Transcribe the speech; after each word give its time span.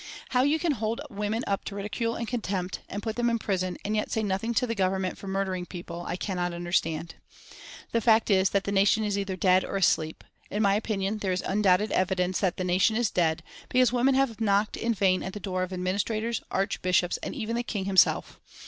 "How 0.29 0.41
you 0.41 0.57
can 0.57 0.71
hold 0.71 0.99
women 1.11 1.43
up 1.45 1.63
to 1.65 1.75
ridicule 1.75 2.15
and 2.15 2.27
contempt, 2.27 2.79
and 2.89 3.03
put 3.03 3.17
them 3.17 3.29
in 3.29 3.37
prison, 3.37 3.77
and 3.85 3.95
yet 3.95 4.09
say 4.09 4.23
nothing 4.23 4.51
to 4.55 4.65
the 4.65 4.73
Government 4.73 5.15
for 5.15 5.27
murdering 5.27 5.67
people, 5.67 6.05
I 6.07 6.15
cannot 6.15 6.55
understand.... 6.55 7.13
"The 7.91 8.01
fact 8.01 8.31
is 8.31 8.49
that 8.49 8.63
the 8.63 8.71
nation 8.71 9.03
is 9.03 9.15
either 9.15 9.35
dead 9.35 9.63
or 9.63 9.75
asleep. 9.75 10.23
In 10.49 10.63
my 10.63 10.73
opinion 10.73 11.19
there 11.19 11.31
is 11.33 11.43
undoubted 11.45 11.91
evidence 11.91 12.39
that 12.39 12.57
the 12.57 12.63
nation 12.63 12.95
is 12.95 13.11
dead, 13.11 13.43
because 13.69 13.93
women 13.93 14.15
have 14.15 14.41
knocked 14.41 14.75
in 14.75 14.95
vain 14.95 15.21
at 15.21 15.33
the 15.33 15.39
door 15.39 15.61
of 15.61 15.71
administrators, 15.71 16.41
archbishops, 16.49 17.17
and 17.17 17.35
even 17.35 17.55
the 17.55 17.61
King 17.61 17.85
himself. 17.85 18.39